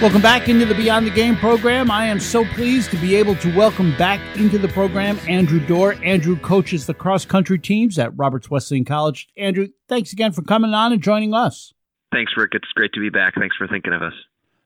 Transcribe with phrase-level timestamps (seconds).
[0.00, 1.90] Welcome back into the Beyond the Game program.
[1.90, 5.94] I am so pleased to be able to welcome back into the program Andrew Dorr.
[6.02, 9.28] Andrew coaches the cross country teams at Roberts Wesleyan College.
[9.36, 11.74] Andrew, thanks again for coming on and joining us.
[12.12, 12.52] Thanks, Rick.
[12.54, 13.34] It's great to be back.
[13.38, 14.14] Thanks for thinking of us.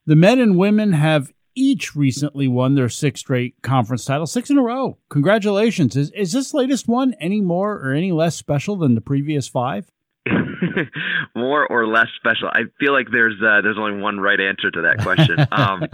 [0.07, 4.59] The men and women have each recently won their sixth straight conference title, six in
[4.59, 4.99] a row.
[5.09, 5.97] Congratulations.
[5.97, 9.91] Is, is this latest one any more or any less special than the previous five?
[11.35, 12.49] more or less special?
[12.49, 15.47] I feel like there's uh, there's only one right answer to that question.
[15.53, 15.87] Um,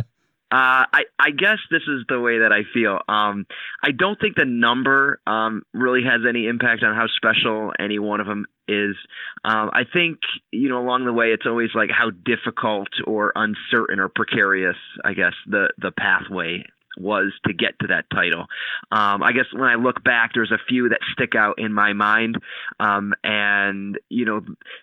[0.53, 2.99] uh, I, I guess this is the way that I feel.
[3.09, 3.47] Um,
[3.83, 8.21] I don't think the number um, really has any impact on how special any one
[8.21, 8.97] of them is.
[9.45, 10.19] Um, I think
[10.51, 15.15] you know along the way it's always like how difficult or uncertain or precarious, I
[15.15, 16.65] guess the the pathway
[16.99, 18.47] was to get to that title.
[18.91, 21.93] Um, I guess when I look back, there's a few that stick out in my
[21.93, 22.39] mind,
[22.81, 24.41] um, and you know,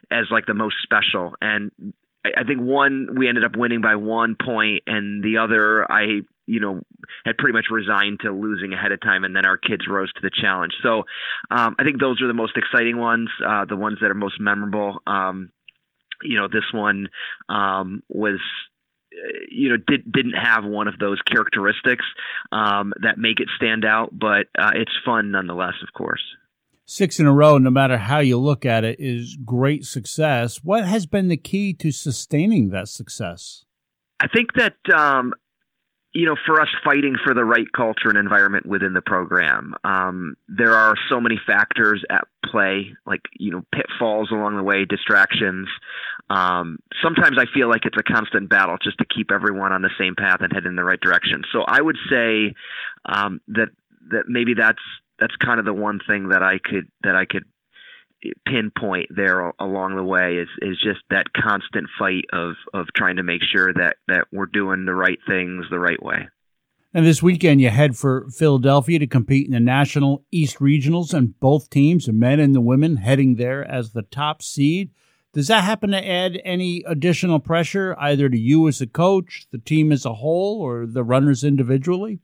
[0.10, 1.36] as like the most special.
[1.42, 1.72] And
[2.36, 6.60] I, think one we ended up winning by one point, and the other I you
[6.60, 6.82] know
[7.26, 10.22] had pretty much resigned to losing ahead of time and then our kids rose to
[10.22, 11.04] the challenge so
[11.52, 14.40] um, i think those are the most exciting ones uh, the ones that are most
[14.40, 15.52] memorable um,
[16.24, 17.10] you know this one
[17.50, 18.40] um, was
[19.50, 22.06] you know did, didn't have one of those characteristics
[22.52, 26.24] um, that make it stand out, but uh, it's fun nonetheless, of course.
[26.90, 30.64] Six in a row, no matter how you look at it, is great success.
[30.64, 33.66] What has been the key to sustaining that success?
[34.22, 35.34] I think that um,
[36.14, 40.36] you know, for us fighting for the right culture and environment within the program, um,
[40.48, 45.68] there are so many factors at play, like you know, pitfalls along the way, distractions.
[46.30, 49.92] Um, sometimes I feel like it's a constant battle just to keep everyone on the
[50.00, 51.44] same path and head in the right direction.
[51.52, 52.54] So I would say
[53.06, 53.68] um, that
[54.12, 54.80] that maybe that's
[55.20, 57.44] that's kind of the one thing that I could that I could
[58.46, 63.24] pinpoint there along the way is is just that constant fight of of trying to
[63.24, 66.28] make sure that that we're doing the right things the right way.
[66.94, 71.40] And this weekend, you head for Philadelphia to compete in the National East Regionals, and
[71.40, 74.92] both teams, the men and the women, heading there as the top seed.
[75.34, 79.60] Does that happen to add any additional pressure either to you as a coach, the
[79.60, 82.20] team as a whole, or the runners individually?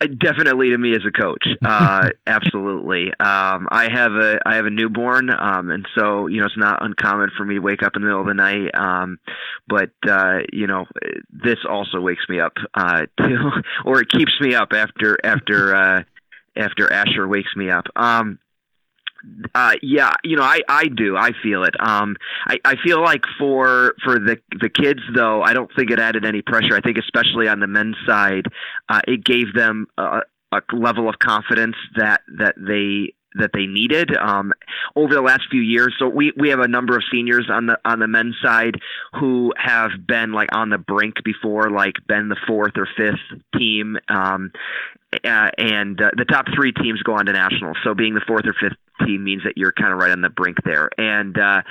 [0.00, 3.08] Definitely to me as a coach, uh, absolutely.
[3.18, 6.84] Um, I have a I have a newborn, um, and so you know it's not
[6.84, 8.72] uncommon for me to wake up in the middle of the night.
[8.76, 9.18] Um,
[9.66, 10.86] but uh, you know
[11.32, 13.50] this also wakes me up uh, too,
[13.84, 16.02] or it keeps me up after after uh,
[16.56, 17.86] after Asher wakes me up.
[17.96, 18.38] Um,
[19.54, 21.16] uh, yeah, you know, I, I do.
[21.16, 21.74] I feel it.
[21.80, 25.98] Um, I, I feel like for for the the kids though, I don't think it
[25.98, 26.74] added any pressure.
[26.74, 28.46] I think especially on the men's side,
[28.88, 34.16] uh, it gave them a, a level of confidence that that they that they needed
[34.16, 34.52] um,
[34.96, 35.94] over the last few years.
[35.98, 38.76] So we, we have a number of seniors on the on the men's side
[39.18, 43.96] who have been like on the brink before, like been the fourth or fifth team,
[44.08, 44.52] um,
[45.12, 47.76] uh, and uh, the top three teams go on to nationals.
[47.82, 48.76] So being the fourth or fifth
[49.06, 50.90] team means that you're kind of right on the brink there.
[50.98, 51.62] And uh,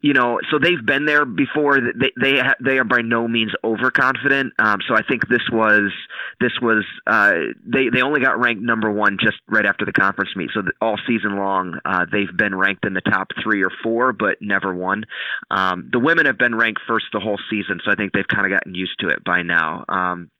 [0.00, 1.78] you know, so they've been there before.
[1.80, 4.52] They they ha- they are by no means overconfident.
[4.58, 5.92] Um, so I think this was
[6.40, 7.32] this was uh,
[7.64, 10.50] they they only got ranked number one just right after the conference meet.
[10.52, 14.38] So all season long uh, they've been ranked in the top three or four, but
[14.40, 15.04] never won.
[15.50, 18.44] Um, the women have been ranked first the whole season, so I think they've kind
[18.44, 19.84] of gotten used to it by now.
[19.88, 20.30] Um,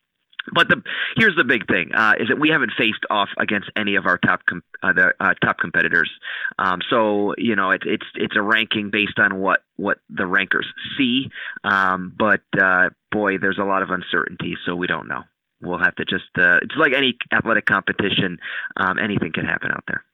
[0.53, 0.83] but the
[1.17, 4.19] here's the big thing uh, is that we haven't faced off against any of our
[4.19, 6.11] top com- uh, the uh, top competitors.
[6.59, 10.67] Um, so you know it's it's it's a ranking based on what what the rankers
[10.99, 11.31] see.
[11.63, 15.23] Um, but uh, boy, there's a lot of uncertainty, so we don't know.
[15.63, 18.39] We'll have to just uh, it's like any athletic competition.
[18.77, 20.05] Um, anything can happen out there.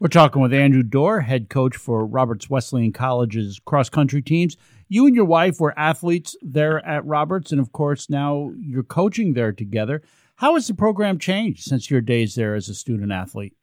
[0.00, 4.56] We're talking with Andrew Dorr, head coach for Roberts Wesleyan College's cross country teams.
[4.88, 9.34] You and your wife were athletes there at Roberts, and of course, now you're coaching
[9.34, 10.02] there together.
[10.36, 13.54] How has the program changed since your days there as a student athlete?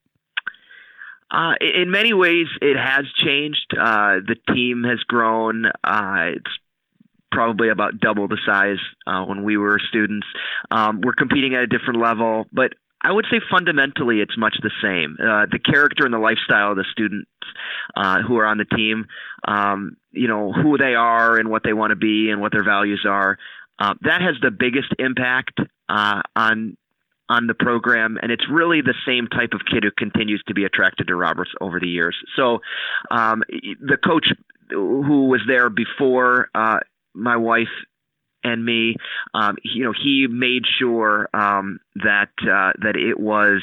[1.31, 3.73] Uh, in many ways, it has changed.
[3.78, 5.66] Uh, the team has grown.
[5.84, 6.52] Uh, it's
[7.32, 8.78] probably about double the size
[9.08, 10.28] uh, when we were students.
[10.70, 12.73] Um, we're competing at a different level, but
[13.05, 15.17] I would say fundamentally it's much the same.
[15.19, 17.29] Uh, the character and the lifestyle of the students
[17.96, 19.05] uh, who are on the team,
[19.47, 22.63] um, you know, who they are and what they want to be and what their
[22.63, 23.37] values are,
[23.78, 26.78] uh, that has the biggest impact uh, on
[27.28, 30.63] on the program, and it's really the same type of kid who continues to be
[30.63, 32.16] attracted to Roberts over the years.
[32.35, 32.59] So,
[33.09, 34.28] um, the coach
[34.69, 36.79] who was there before uh,
[37.16, 37.73] my wife
[38.46, 38.96] and me.
[39.34, 43.62] Um, you know, he made sure um, that uh, that it was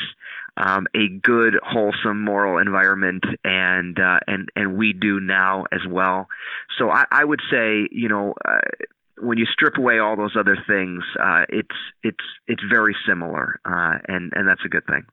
[0.56, 6.28] um, a good, wholesome, moral environment, and uh, and and we do now as well.
[6.78, 8.34] So I, I would say, you know.
[8.44, 8.60] Uh,
[9.20, 13.98] when you strip away all those other things, uh, it's it's it's very similar, uh,
[14.08, 15.04] and and that's a good thing.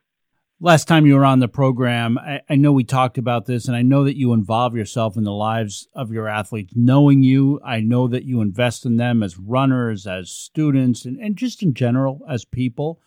[0.61, 3.77] Last time you were on the program, I, I, know we talked about this, and
[3.77, 6.73] I know that you involve yourself in the lives of your athletes.
[6.75, 11.37] Knowing you, I know that you invest in them as runners, as students, and, and
[11.37, 12.99] just in general as people.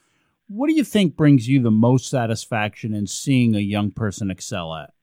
[0.48, 4.74] What do you think brings you the most satisfaction in seeing a young person excel
[4.74, 4.94] at?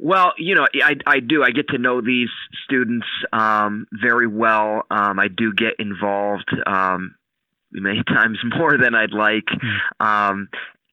[0.00, 1.44] Well, you know, I, I do.
[1.44, 2.28] I get to know these
[2.64, 4.82] students um, very well.
[4.90, 7.14] Um, I do get involved um,
[7.70, 9.46] many times more than I'd like.
[9.48, 10.04] Hmm.
[10.04, 10.48] Um,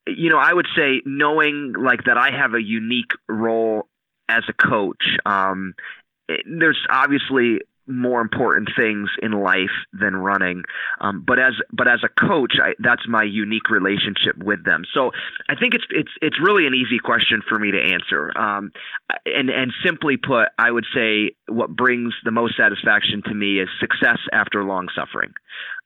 [0.08, 3.88] you know, I would say knowing like that I have a unique role
[4.30, 5.18] as a coach.
[5.26, 5.74] Um,
[6.28, 10.64] it, there's obviously more important things in life than running.
[11.02, 14.84] Um, but as but as a coach, I, that's my unique relationship with them.
[14.94, 15.12] So
[15.50, 18.32] I think it's it's it's really an easy question for me to answer.
[18.38, 18.72] Um,
[19.26, 23.70] and and simply put, I would say what brings the most satisfaction to me is
[23.80, 25.34] success after long suffering.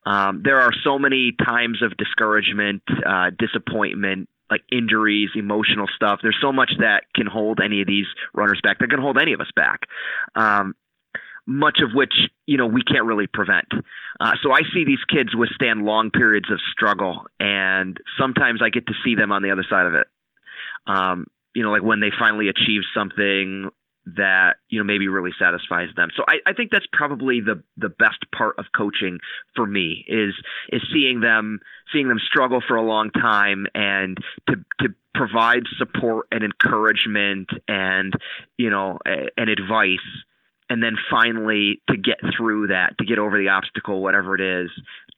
[0.06, 6.20] Um, there are so many times of discouragement, uh, disappointment, like injuries, emotional stuff.
[6.24, 8.80] There's so much that can hold any of these runners back.
[8.80, 9.82] That can hold any of us back.
[10.36, 10.76] Um,
[11.48, 12.14] much of which
[12.46, 13.68] you know we can't really prevent.
[14.20, 18.86] Uh, so I see these kids withstand long periods of struggle, and sometimes I get
[18.88, 20.08] to see them on the other side of it.
[20.86, 23.70] Um, you know, like when they finally achieve something
[24.16, 26.10] that you know maybe really satisfies them.
[26.16, 29.20] So I, I think that's probably the the best part of coaching
[29.56, 30.34] for me is
[30.70, 31.60] is seeing them
[31.92, 34.18] seeing them struggle for a long time and
[34.48, 38.14] to to provide support and encouragement and
[38.58, 39.98] you know and advice
[40.70, 44.70] and then finally to get through that, to get over the obstacle, whatever it is,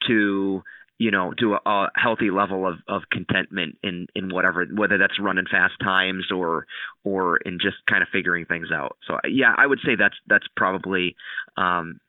[0.08, 0.64] to
[1.02, 5.18] you know, to a, a healthy level of, of contentment in, in whatever, whether that's
[5.18, 6.68] running fast times or,
[7.06, 8.98] or in just kind of figuring things out.
[9.08, 11.16] So yeah, I would say that's, that's probably,
[11.56, 12.02] um,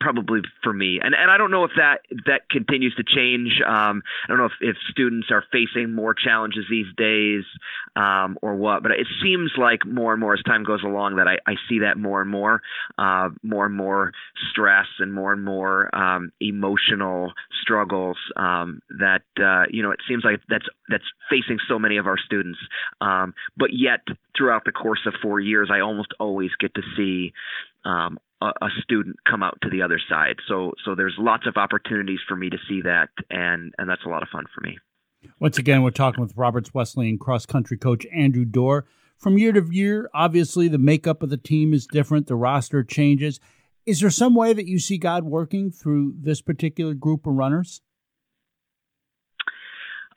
[0.00, 1.00] probably for me.
[1.02, 3.60] And and I don't know if that that continues to change.
[3.66, 7.44] Um, I don't know if, if students are facing more challenges these days
[7.96, 11.28] um, or what, but it seems like more and more as time goes along that
[11.28, 12.62] I, I see that more and more,
[12.98, 14.12] uh, more and more
[14.50, 17.32] stress and more and more um, emotional
[17.62, 22.06] struggles um, that uh, you know it seems like that's that's facing so many of
[22.06, 22.58] our students.
[23.00, 24.00] Um, but yet
[24.36, 27.32] throughout the course of four years, I almost always get to see
[27.84, 28.18] um,
[28.60, 30.36] a, student come out to the other side.
[30.48, 34.08] So so there's lots of opportunities for me to see that, and and that's a
[34.08, 34.78] lot of fun for me.
[35.38, 38.86] Once again, we're talking with Roberts Wesleyan cross country coach Andrew Dorr.
[39.18, 42.26] From year to year, obviously the makeup of the team is different.
[42.26, 43.38] The roster changes.
[43.86, 47.80] Is there some way that you see God working through this particular group of runners?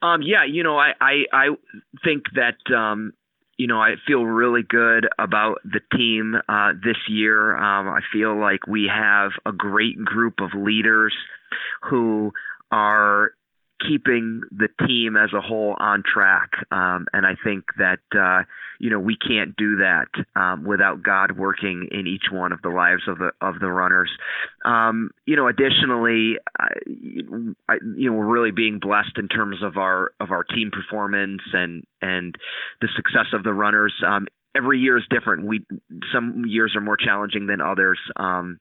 [0.02, 1.48] Um, yeah, you know, I, I, I
[2.04, 3.14] think that um,
[3.58, 7.56] you know, I feel really good about the team uh, this year.
[7.56, 11.14] Um, I feel like we have a great group of leaders
[11.90, 12.34] who
[12.72, 13.32] are
[13.88, 16.52] keeping the team as a whole on track.
[16.72, 18.44] Um, and I think that, uh,
[18.80, 22.70] you know, we can't do that um, without God working in each one of the
[22.70, 24.10] lives of the of the runners.
[24.64, 26.68] Um, you know, additionally, I,
[27.96, 31.84] you know, we're really being blessed in terms of our of our team performance and
[32.02, 32.36] and
[32.82, 33.94] the success of the runners.
[34.06, 35.46] Um, every year is different.
[35.46, 35.66] We
[36.14, 38.00] some years are more challenging than others.
[38.16, 38.60] Um,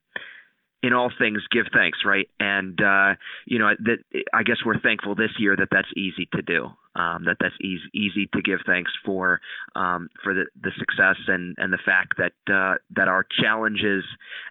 [0.84, 2.28] in all things give thanks right?
[2.38, 3.14] And uh,
[3.46, 7.24] you know that i guess we're thankful this year that that's easy to do um,
[7.24, 9.40] that that's easy, easy to give thanks for
[9.74, 14.04] um, for the, the success and and the fact that uh, that our challenges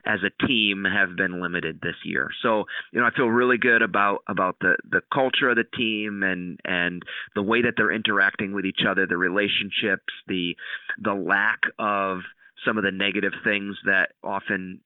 [0.05, 2.29] as a team have been limited this year.
[2.41, 6.23] So you know i feel really good about about the the culture of the team
[6.23, 7.03] and and
[7.35, 10.55] the way that they're interacting with each other the relationships the
[10.99, 12.19] the lack of
[12.65, 14.79] some of the negative things that often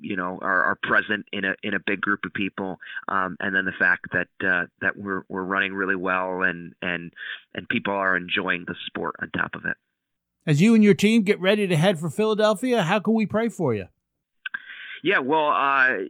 [0.00, 2.78] you know are, are present in a in a big group of people,
[3.08, 7.12] um, and then the fact that uh, that we're we're running really well and and
[7.54, 9.76] and people are enjoying the sport on top of it.
[10.46, 13.48] As you and your team get ready to head for Philadelphia, how can we pray
[13.48, 13.86] for you?
[15.02, 16.04] Yeah, well, uh,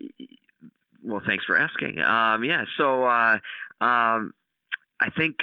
[1.03, 1.99] well, thanks for asking.
[2.01, 3.39] Um, yeah, so uh,
[3.81, 4.33] um,
[5.01, 5.37] I think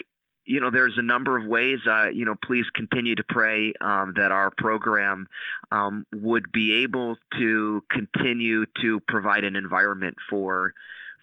[0.46, 1.80] you know, there's a number of ways.
[1.88, 5.28] Uh, you know, please continue to pray um, that our program
[5.72, 10.74] um, would be able to continue to provide an environment for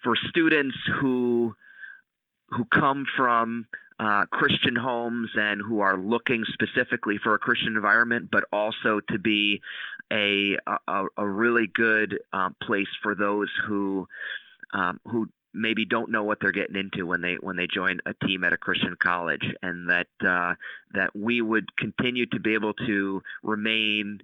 [0.03, 1.55] for students who
[2.49, 3.65] who come from
[3.99, 9.17] uh, Christian homes and who are looking specifically for a Christian environment, but also to
[9.17, 9.61] be
[10.11, 14.07] a a, a really good um, place for those who
[14.73, 18.13] um, who maybe don't know what they're getting into when they when they join a
[18.25, 20.55] team at a Christian college, and that uh,
[20.93, 24.21] that we would continue to be able to remain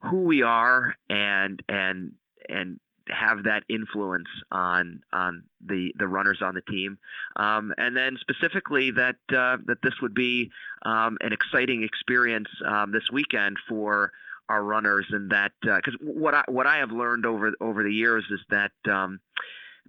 [0.00, 2.12] who we are and and
[2.48, 6.98] and have that influence on on the the runners on the team,
[7.36, 10.50] um, and then specifically that uh, that this would be
[10.82, 14.12] um, an exciting experience um, this weekend for
[14.48, 17.92] our runners, and that because uh, what I what I have learned over over the
[17.92, 19.20] years is that um,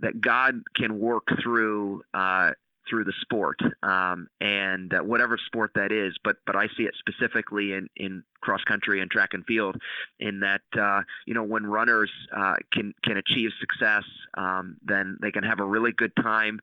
[0.01, 2.51] that God can work through uh,
[2.89, 6.15] through the sport um, and uh, whatever sport that is.
[6.23, 9.75] But but I see it specifically in in cross country and track and field,
[10.19, 14.03] in that uh, you know when runners uh, can can achieve success,
[14.35, 16.59] um, then they can have a really good time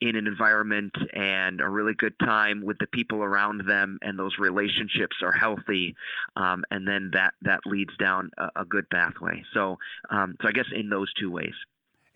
[0.00, 4.36] in an environment and a really good time with the people around them and those
[4.38, 5.94] relationships are healthy
[6.36, 9.78] um, and then that that leads down a, a good pathway so
[10.10, 11.54] um, so i guess in those two ways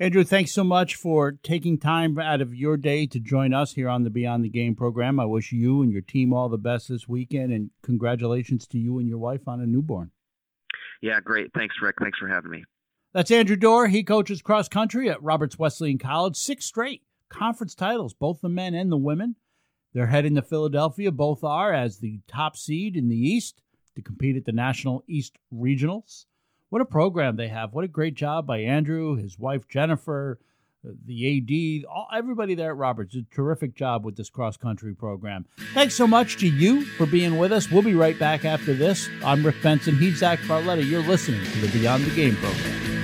[0.00, 3.88] Andrew, thanks so much for taking time out of your day to join us here
[3.88, 5.18] on the Beyond the Game program.
[5.18, 9.00] I wish you and your team all the best this weekend, and congratulations to you
[9.00, 10.12] and your wife on a newborn.
[11.02, 11.50] Yeah, great.
[11.52, 11.96] Thanks, Rick.
[12.00, 12.62] Thanks for having me.
[13.12, 13.88] That's Andrew Dorr.
[13.88, 16.36] He coaches cross country at Roberts Wesleyan College.
[16.36, 19.34] Six straight conference titles, both the men and the women.
[19.94, 21.10] They're heading to Philadelphia.
[21.10, 23.62] Both are as the top seed in the East
[23.96, 26.26] to compete at the National East Regionals
[26.70, 27.72] what a program they have.
[27.72, 30.38] What a great job by Andrew, his wife Jennifer,
[30.86, 33.14] uh, the AD, all, everybody there at Roberts.
[33.14, 35.46] A terrific job with this cross country program.
[35.74, 37.70] Thanks so much to you for being with us.
[37.70, 39.08] We'll be right back after this.
[39.24, 39.96] I'm Rick Benson.
[39.96, 40.88] He's Zach Barletta.
[40.88, 42.97] You're listening to the Beyond the Game program.